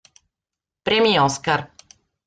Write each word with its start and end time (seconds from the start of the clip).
Premi 0.83 1.13
Oscar 1.21 1.61